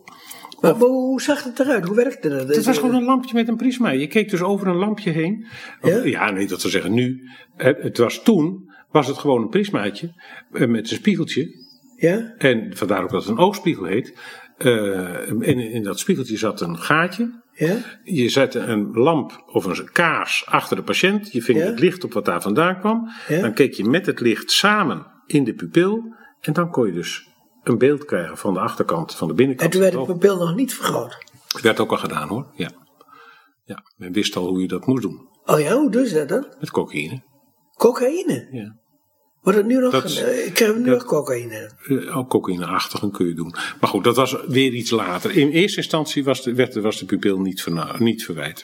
maar, 0.61 0.75
hoe 0.75 1.21
zag 1.21 1.45
het 1.45 1.61
eruit? 1.61 1.85
Hoe 1.85 1.97
werkte 1.97 2.29
dat? 2.29 2.49
Het 2.49 2.65
was 2.65 2.79
gewoon 2.79 2.95
een 2.95 3.05
lampje 3.05 3.35
met 3.35 3.49
een 3.49 3.57
prisma. 3.57 3.91
Je 3.91 4.07
keek 4.07 4.31
dus 4.31 4.43
over 4.43 4.67
een 4.67 4.77
lampje 4.77 5.11
heen. 5.11 5.47
Ja, 5.83 6.05
ja 6.05 6.31
nee, 6.31 6.47
dat 6.47 6.61
te 6.61 6.69
zeggen 6.69 6.95
nu. 6.95 7.29
Het 7.57 7.99
was 7.99 8.23
toen, 8.23 8.71
was 8.91 9.07
het 9.07 9.19
gewoon 9.19 9.43
een 9.43 9.49
prismaatje 9.49 10.13
eh, 10.53 10.69
met 10.69 10.91
een 10.91 10.97
spiegeltje. 10.97 11.69
Ja? 11.97 12.35
En 12.39 12.77
vandaar 12.77 13.03
ook 13.03 13.11
dat 13.11 13.23
het 13.23 13.31
een 13.31 13.39
oogspiegel 13.39 13.85
heet. 13.85 14.15
Uh, 14.59 15.31
en 15.31 15.59
in 15.59 15.83
dat 15.83 15.99
spiegeltje 15.99 16.37
zat 16.37 16.61
een 16.61 16.79
gaatje. 16.79 17.41
Ja? 17.53 17.77
Je 18.05 18.29
zette 18.29 18.59
een 18.59 18.91
lamp 18.93 19.43
of 19.47 19.65
een 19.65 19.93
kaars 19.93 20.47
achter 20.47 20.77
de 20.77 20.83
patiënt. 20.83 21.33
Je 21.33 21.43
ving 21.43 21.59
ja? 21.59 21.65
het 21.65 21.81
licht 21.81 22.05
op 22.05 22.13
wat 22.13 22.25
daar 22.25 22.43
vandaan 22.43 22.79
kwam. 22.79 23.11
Ja? 23.29 23.41
Dan 23.41 23.53
keek 23.53 23.75
je 23.75 23.85
met 23.85 24.07
het 24.07 24.21
licht 24.21 24.51
samen 24.51 25.07
in 25.27 25.45
de 25.45 25.55
pupil. 25.55 26.15
En 26.41 26.53
dan 26.53 26.71
kon 26.71 26.87
je 26.87 26.93
dus 26.93 27.30
een 27.63 27.79
beeld 27.79 28.05
krijgen 28.05 28.37
van 28.37 28.55
de 28.55 28.61
achterkant, 28.61 29.15
van 29.15 29.29
de 29.29 29.35
binnenkant. 29.35 29.75
En 29.75 29.81
toen 29.81 29.91
werd 29.91 30.07
de 30.07 30.13
pupil 30.13 30.37
nog 30.37 30.55
niet 30.55 30.75
vergroot? 30.75 31.25
Het 31.49 31.63
werd 31.63 31.81
ook 31.81 31.91
al 31.91 31.97
gedaan 31.97 32.29
hoor, 32.29 32.47
ja. 32.55 32.71
Ja, 33.65 33.83
men 33.97 34.13
wist 34.13 34.37
al 34.37 34.47
hoe 34.47 34.61
je 34.61 34.69
dat 34.69 34.87
moest 34.87 35.03
doen. 35.03 35.29
Oh 35.45 35.61
ja, 35.61 35.77
hoe 35.77 35.91
doe 35.91 36.09
je 36.09 36.15
dat 36.15 36.29
dan? 36.29 36.47
Met 36.61 36.71
cocaïne. 36.71 37.23
Cocaïne? 37.77 38.49
Ja. 38.53 38.79
Wordt 39.41 39.59
het 39.59 39.67
nu 39.67 39.79
nog, 39.79 39.93
dat, 39.93 40.11
ik 40.47 40.55
krijg 40.55 40.77
nu 40.77 40.91
nog 40.91 41.05
cocaïne. 41.05 41.71
Uh, 41.87 42.17
ook 42.17 42.29
cocaïneachtig 42.29 43.11
kun 43.11 43.27
je 43.27 43.35
doen. 43.35 43.55
Maar 43.81 43.91
goed, 43.91 44.05
dat 44.05 44.17
was 44.17 44.37
weer 44.47 44.73
iets 44.73 44.91
later. 44.91 45.37
In 45.37 45.51
eerste 45.51 45.77
instantie 45.77 46.25
was 46.25 46.43
de, 46.43 46.55
werd, 46.55 46.75
was 46.75 46.99
de 46.99 47.05
pupil 47.05 47.41
niet, 47.41 47.63
ver, 47.63 47.97
niet 47.99 48.25
verwijt. 48.25 48.63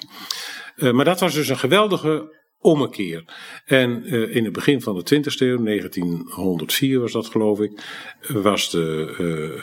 Uh, 0.77 0.93
maar 0.93 1.05
dat 1.05 1.21
was 1.21 1.35
dus 1.35 1.49
een 1.49 1.59
geweldige 1.59 2.35
ommekeer. 2.67 3.25
En 3.65 4.03
uh, 4.05 4.37
in 4.37 4.45
het 4.45 4.53
begin 4.53 4.81
van 4.83 4.95
de 4.95 5.15
20e 5.15 5.41
eeuw, 5.41 5.65
1904 5.65 7.01
was 7.01 7.13
dat 7.13 7.27
geloof 7.27 7.61
ik, 7.61 7.83
was 8.29 8.71
de. 8.71 9.15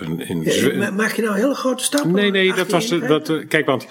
Uh, 0.01 0.29
een, 0.29 0.43
ja, 0.43 0.91
maak 0.91 1.11
je 1.11 1.21
nou 1.21 1.35
hele 1.35 1.55
grote 1.55 1.83
stappen? 1.83 2.11
Nee, 2.11 2.31
nee, 2.31 2.53
dat 2.53 2.71
was. 2.71 2.87
De, 2.87 2.99
dat, 2.99 3.29
uh, 3.29 3.47
kijk, 3.47 3.65
want 3.65 3.87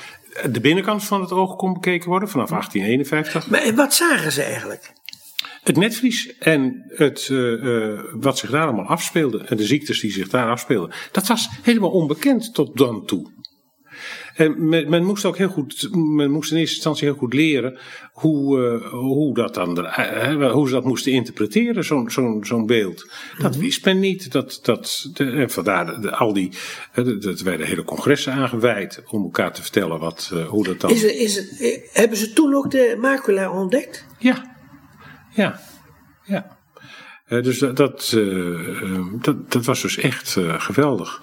de 0.51 0.61
binnenkant 0.61 1.05
van 1.05 1.21
het 1.21 1.33
oog 1.33 1.57
kon 1.57 1.73
bekeken 1.73 2.09
worden 2.09 2.29
vanaf 2.29 2.49
1851. 2.49 3.51
Maar 3.51 3.61
en 3.61 3.75
wat 3.75 3.95
zagen 3.95 4.33
ze 4.33 4.43
eigenlijk? 4.43 4.93
Het 5.63 5.77
netvlies 5.77 6.39
en 6.39 6.85
het, 6.89 7.29
uh, 7.33 8.01
wat 8.13 8.39
zich 8.39 8.51
daar 8.51 8.63
allemaal 8.63 8.87
afspeelde 8.87 9.39
en 9.39 9.57
de 9.57 9.67
ziektes 9.67 10.01
die 10.01 10.13
zich 10.13 10.29
daar 10.29 10.49
afspeelden, 10.51 10.95
dat 11.13 11.27
was 11.27 11.49
helemaal 11.63 11.91
onbekend 11.91 12.55
tot 12.55 12.77
dan 12.77 13.07
toe. 13.07 13.32
En 14.35 14.69
men, 14.69 14.91
men, 14.91 15.05
moest 15.05 15.25
ook 15.25 15.37
heel 15.37 15.49
goed, 15.49 15.89
men 15.93 16.31
moest 16.31 16.51
in 16.51 16.57
eerste 16.57 16.75
instantie 16.75 17.09
heel 17.09 17.17
goed 17.17 17.33
leren 17.35 17.79
hoe, 18.13 18.59
uh, 18.59 18.91
hoe, 18.91 19.35
dat 19.35 19.55
dan, 19.55 19.79
uh, 19.79 20.53
hoe 20.53 20.69
ze 20.69 20.75
dat 20.75 20.85
moesten 20.85 21.13
interpreteren, 21.13 21.85
zo'n 21.85 22.11
zo'n 22.11 22.45
zo'n 22.45 22.67
beeld. 22.67 23.11
Dat 23.39 23.53
mhm. 23.53 23.61
wist 23.61 23.85
men 23.85 24.01
niet. 24.01 24.33
Dat, 24.33 24.59
dat, 24.63 25.11
de, 25.13 25.31
en 25.31 25.51
vandaar 25.51 26.01
de, 26.01 26.17
al 26.17 26.33
die, 26.33 26.53
dat 27.21 27.41
werden 27.41 27.67
hele 27.67 27.85
congressen 27.85 28.33
aangeweid 28.33 29.03
om 29.11 29.23
elkaar 29.23 29.53
te 29.53 29.63
vertellen 29.63 29.99
wat, 29.99 30.31
uh, 30.35 30.49
hoe 30.49 30.65
dat 30.65 30.81
dan. 30.81 30.91
Is 30.91 31.03
het, 31.03 31.15
is 31.15 31.37
het, 31.37 31.89
hebben 31.93 32.19
ze 32.19 32.33
toen 32.33 32.55
ook 32.55 32.71
de 32.71 32.97
macula 33.01 33.51
ontdekt? 33.51 34.07
Ja, 34.19 34.57
ja, 35.31 35.61
ja. 36.25 36.61
Dus 37.41 37.59
dat, 37.59 37.77
dat, 37.77 38.13
uh, 38.17 39.07
dat, 39.21 39.53
dat, 39.53 39.65
was 39.65 39.83
dus 39.83 39.97
echt 39.97 40.37
uh, 40.37 40.61
geweldig. 40.61 41.23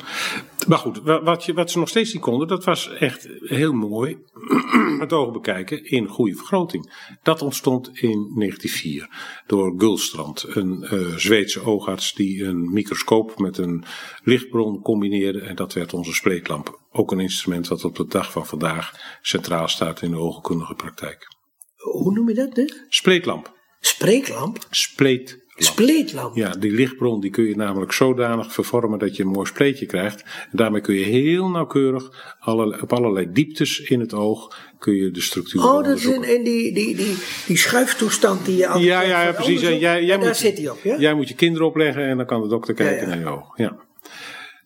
Maar 0.68 0.78
goed, 0.78 1.02
wat, 1.04 1.46
je, 1.46 1.54
wat 1.54 1.72
ze 1.72 1.80
nog 1.80 1.90
steeds 1.90 2.14
niet 2.14 2.22
konden, 2.22 2.48
dat 2.48 2.64
was 2.64 2.90
echt 2.90 3.30
heel 3.40 3.74
mooi 3.74 4.18
het 5.00 5.14
ogen 5.14 5.34
bekijken 5.34 5.84
in 5.86 6.08
goede 6.08 6.36
vergroting. 6.36 6.94
Dat 7.24 7.42
ontstond 7.42 7.88
in 7.88 8.34
1904 8.36 9.10
door 9.48 9.74
Gulstrand, 9.78 10.46
een 10.48 10.88
Zweedse 11.16 11.66
oogarts 11.66 12.14
die 12.14 12.44
een 12.44 12.74
microscoop 12.74 13.40
met 13.40 13.58
een 13.58 13.84
lichtbron 14.24 14.82
combineerde. 14.82 15.40
En 15.40 15.56
dat 15.56 15.74
werd 15.74 15.94
onze 15.94 16.14
spleetlamp. 16.14 16.80
Ook 16.92 17.12
een 17.12 17.20
instrument 17.20 17.68
dat 17.68 17.84
op 17.84 17.96
de 17.96 18.06
dag 18.06 18.32
van 18.32 18.46
vandaag 18.46 18.94
centraal 19.22 19.68
staat 19.68 20.02
in 20.02 20.12
de 20.12 20.18
oogkundige 20.18 20.74
praktijk. 20.74 21.28
Hoe 21.76 22.14
noem 22.14 22.30
je 22.30 22.36
dat? 22.36 22.56
Dit? 22.56 22.86
Spleetlamp. 22.90 23.58
Spreeklamp? 23.80 24.58
Spleet 24.70 25.46
Spleetlamp. 25.64 26.36
Ja, 26.36 26.50
die 26.50 26.72
lichtbron 26.72 27.22
die 27.22 27.30
kun 27.30 27.44
je 27.44 27.56
namelijk 27.56 27.92
zodanig 27.92 28.54
vervormen 28.54 29.00
dat 29.00 29.16
je 29.16 29.24
een 29.24 29.30
mooi 29.30 29.48
spleetje 29.48 29.86
krijgt. 29.86 30.22
En 30.22 30.58
daarmee 30.58 30.82
kun 30.82 30.96
je 30.96 31.06
heel 31.06 31.50
nauwkeurig 31.50 32.36
alle, 32.40 32.82
op 32.82 32.94
allerlei 32.94 33.32
dieptes 33.32 33.80
in 33.80 34.00
het 34.00 34.14
oog 34.14 34.58
kun 34.80 34.94
je 34.96 35.12
de 35.12 35.22
structuur 35.22 35.64
Oh, 35.64 35.84
dat 35.84 35.98
is 35.98 36.06
in, 36.06 36.24
in 36.24 36.44
die, 36.44 36.74
die, 36.74 36.96
die, 36.96 37.16
die 37.48 37.58
schuiftoestand 37.58 38.46
die 38.46 38.58
je 38.58 38.68
altijd 38.68 38.86
Ja, 38.86 39.02
ja, 39.02 39.22
ja 39.22 39.32
precies. 39.32 39.62
Jij, 39.62 39.80
jij 39.80 40.06
daar 40.08 40.20
moet, 40.20 40.38
zit 40.38 40.58
hij 40.58 40.70
op, 40.70 40.80
ja? 40.84 40.98
Jij 40.98 41.14
moet 41.14 41.28
je 41.28 41.36
kinderen 41.36 41.68
opleggen 41.68 42.04
en 42.04 42.18
dan 42.18 42.26
kan 42.26 42.42
de 42.42 42.48
dokter 42.48 42.74
kijken 42.74 43.08
naar 43.08 43.20
je 43.20 43.26
oog. 43.26 43.58
Ja. 43.58 43.88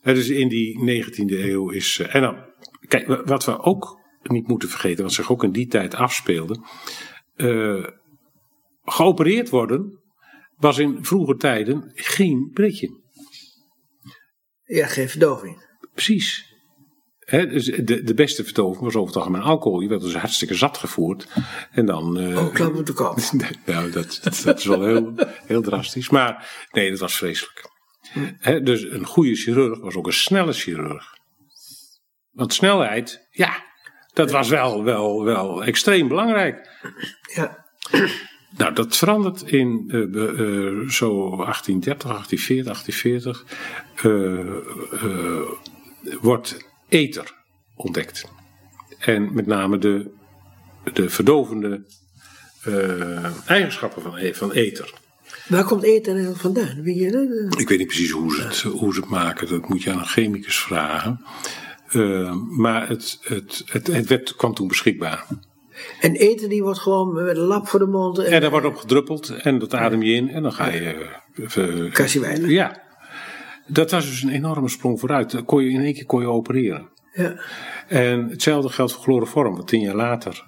Dus 0.04 0.30
in 0.30 0.48
die 0.48 1.04
19e 1.04 1.40
eeuw 1.40 1.70
is... 1.70 2.00
Eh, 2.00 2.16
en 2.16 2.22
dan, 2.22 2.36
kijk, 2.88 3.22
wat 3.26 3.46
we 3.46 3.60
ook 3.60 4.00
niet 4.24 4.48
moeten 4.48 4.70
vergeten, 4.70 5.04
wat 5.04 5.14
zich 5.14 5.32
ook 5.32 5.44
in 5.44 5.52
die 5.52 5.68
tijd 5.68 5.96
afspeelde... 5.96 6.58
Uh, 7.36 7.86
geopereerd 8.84 9.50
worden 9.50 10.03
was 10.64 10.78
in 10.78 11.06
vroege 11.06 11.36
tijden 11.36 11.92
geen 11.94 12.50
pretje. 12.54 13.02
Ja, 14.64 14.88
geen 14.88 15.10
verdoving. 15.10 15.66
Precies. 15.94 16.52
Dus 17.30 17.66
de, 17.66 18.04
de 18.04 18.14
beste 18.14 18.44
verdoving 18.44 18.84
was 18.84 18.96
over 18.96 19.08
het 19.08 19.16
algemeen 19.18 19.42
alcohol. 19.42 19.80
Je 19.80 19.88
werd 19.90 20.02
dus 20.02 20.16
hartstikke 20.16 20.54
zat 20.56 20.78
gevoerd. 20.78 21.28
En 21.72 21.86
dan. 21.86 22.18
eh, 22.20 22.38
Oh, 22.46 22.54
klap 22.54 22.76
op 22.76 22.86
de 22.86 22.94
kop. 22.94 23.18
Nou, 23.66 23.92
dat, 23.92 24.20
dat 24.44 24.60
is 24.60 24.66
wel 24.66 24.84
heel, 24.84 25.14
heel 25.46 25.62
drastisch. 25.62 26.10
Maar 26.10 26.66
nee, 26.72 26.90
dat 26.90 27.00
was 27.00 27.18
vreselijk. 27.18 27.70
Dus 28.64 28.84
een 28.84 29.06
goede 29.06 29.36
chirurg 29.36 29.80
was 29.80 29.96
ook 29.96 30.08
een 30.08 30.14
snelle 30.14 30.54
chirurg. 30.54 31.06
Want 32.32 32.54
snelheid, 32.54 33.28
ja, 33.32 33.64
dat 34.14 34.32
was 34.32 34.50
wel, 34.50 34.84
wel, 34.84 35.24
wel 35.24 35.64
extreem 35.64 36.08
belangrijk. 36.08 36.70
Ja. 37.34 37.66
Nou, 38.58 38.74
dat 38.74 38.98
verandert 38.98 39.42
in 39.42 39.84
eh, 39.88 40.00
eh, 40.02 40.90
zo 40.90 41.36
1830, 41.36 42.10
1840, 42.10 42.84
1840. 42.84 43.46
eh, 44.04 44.40
eh, 45.10 46.22
wordt 46.22 46.58
ether 46.90 47.34
ontdekt. 47.76 48.26
En 49.00 49.34
met 49.34 49.46
name 49.46 49.78
de, 49.78 50.10
de 50.94 51.10
verdovende 51.10 51.86
eh, 52.64 53.50
eigenschappen 53.50 54.02
van, 54.02 54.34
van 54.34 54.52
ether. 54.52 54.94
Waar 55.48 55.64
komt 55.66 55.84
eten 55.84 56.12
eigenlijk 56.14 56.42
vandaan? 56.42 56.78
Ik 57.58 57.70
weet 57.70 57.78
niet 57.78 57.88
precies 57.88 58.12
hoe 58.12 58.36
ze 58.36 58.42
het, 58.42 58.62
hoe 58.62 58.94
ze 58.94 59.00
het 59.00 59.10
maken. 59.10 59.48
Dat 59.48 59.70
moet 59.70 59.84
je 59.84 59.92
aan 59.92 59.98
een 60.00 60.06
chemicus 60.06 60.60
vragen. 60.60 61.26
Maar 62.50 62.88
het, 62.88 63.20
het, 63.22 63.64
het, 63.66 63.88
het 63.88 64.08
werd, 64.08 64.36
kwam 64.36 64.54
toen 64.54 64.68
beschikbaar. 64.68 65.28
En 66.00 66.16
eten 66.16 66.50
die 66.50 66.64
wordt 66.64 66.80
gewoon 66.80 67.14
met 67.14 67.38
een 67.38 67.44
lap 67.44 67.68
voor 67.68 67.80
de 67.80 67.86
mond. 67.86 68.18
En 68.18 68.42
daar 68.42 68.50
wordt 68.50 68.66
op 68.66 68.76
gedruppeld 68.76 69.30
en 69.30 69.60
dat 69.60 69.74
adem 69.74 70.02
je 70.02 70.14
in 70.14 70.30
en 70.30 70.44
dan 70.44 70.54
ga 70.54 70.70
je. 70.70 71.90
Kassie 71.92 72.22
wijlen. 72.22 72.50
Ja. 72.50 72.82
Dat 73.68 73.92
was 73.92 74.06
dus 74.06 74.22
een 74.22 74.30
enorme 74.30 74.70
sprong 74.70 75.00
vooruit. 75.00 75.32
Dan 75.32 75.46
kon 75.46 75.64
je, 75.64 75.70
in 75.70 75.84
één 75.84 75.94
keer 75.94 76.06
kon 76.06 76.22
je 76.22 76.28
opereren. 76.28 76.90
Ja. 77.14 77.36
En 77.88 78.30
hetzelfde 78.30 78.70
geldt 78.70 78.94
voor 78.94 79.04
chloroform, 79.04 79.56
wat 79.56 79.68
tien 79.68 79.82
jaar 79.82 79.96
later 79.96 80.46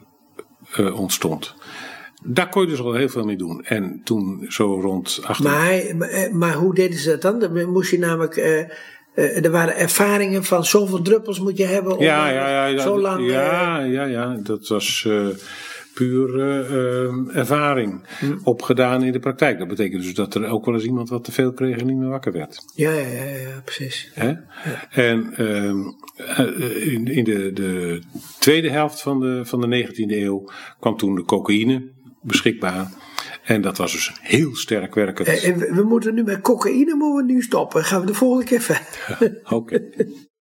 eh, 0.71 0.99
ontstond. 0.99 1.55
Daar 2.23 2.49
kon 2.49 2.61
je 2.61 2.67
dus 2.67 2.79
al 2.79 2.93
heel 2.93 3.09
veel 3.09 3.23
mee 3.23 3.37
doen. 3.37 3.63
En 3.63 4.01
toen 4.03 4.45
zo 4.49 4.79
rond 4.79 5.19
18... 5.23 5.45
Maar, 5.45 5.71
eh, 6.09 6.31
maar 6.31 6.53
hoe 6.53 6.73
deden 6.73 6.99
ze 6.99 7.09
dat 7.09 7.21
dan? 7.21 7.39
Dan 7.39 7.69
moest 7.69 7.91
je 7.91 7.99
namelijk. 7.99 8.35
Er 9.15 9.51
waren 9.51 9.75
ervaringen 9.75 10.43
van 10.43 10.65
zoveel 10.65 11.01
druppels 11.01 11.39
moet 11.39 11.57
je 11.57 11.65
hebben. 11.65 11.97
Om 11.97 12.03
ja, 12.03 12.29
ja, 12.29 12.49
ja, 12.49 12.65
ja, 12.65 12.81
Zo 12.81 12.99
lang. 12.99 13.19
eh, 13.19 13.27
ja, 13.27 13.79
ja, 13.79 14.03
ja, 14.05 14.37
dat 14.43 14.67
was 14.67 15.05
eh, 15.07 15.27
puur 15.93 16.39
eh, 16.39 16.59
eh, 17.05 17.13
ervaring 17.37 18.01
Hm. 18.19 18.33
opgedaan 18.43 19.03
in 19.03 19.11
de 19.11 19.19
praktijk. 19.19 19.57
Dat 19.59 19.67
betekent 19.67 20.01
dus 20.03 20.13
dat 20.13 20.35
er 20.35 20.49
ook 20.49 20.65
wel 20.65 20.73
eens 20.73 20.83
iemand 20.83 21.09
wat 21.09 21.23
te 21.23 21.31
veel 21.31 21.53
kreeg 21.53 21.77
en 21.77 21.85
niet 21.85 21.97
meer 21.97 22.09
wakker 22.09 22.31
werd. 22.31 22.63
ja, 22.73 22.91
ja, 22.91 23.07
ja, 23.07 23.23
ja, 23.23 23.61
precies. 23.65 24.11
Hè? 24.13 24.33
En 24.89 25.33
ehm, 25.35 25.77
eh, 26.17 26.93
in, 26.93 27.07
in 27.07 27.23
de, 27.23 27.51
de 27.53 27.99
tweede 28.39 28.69
helft 28.69 29.01
van 29.01 29.19
de, 29.19 29.41
van 29.45 29.61
de 29.61 29.87
19e 29.87 30.11
eeuw 30.11 30.49
kwam 30.79 30.97
toen 30.97 31.15
de 31.15 31.23
cocaïne 31.25 31.83
beschikbaar. 32.21 32.91
En 33.45 33.61
dat 33.61 33.77
was 33.77 33.91
dus 33.91 34.11
heel 34.21 34.55
sterk 34.55 34.95
werkend. 34.95 35.27
Eh, 35.27 35.47
en 35.47 35.57
we, 35.57 35.73
we 35.73 35.83
moeten 35.83 36.13
nu 36.13 36.23
met 36.23 36.41
cocaïne 36.41 36.95
moeten 36.95 37.25
we 37.25 37.33
nu 37.33 37.41
stoppen. 37.41 37.83
Gaan 37.83 37.99
we 37.99 38.05
de 38.05 38.13
volgende 38.13 38.45
keer 38.45 38.61
verder. 38.61 39.41
Oké. 39.49 39.81